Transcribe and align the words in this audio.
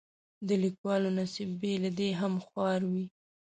د 0.47 0.49
لیکوالو 0.63 1.09
نصیب 1.19 1.49
بې 1.61 1.73
له 1.83 1.89
دې 1.99 2.09
هم 2.19 2.33
خوار 2.45 2.81
وي. 2.91 3.05